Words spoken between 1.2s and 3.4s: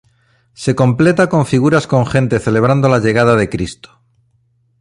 con figuras con gente celebrando la llegada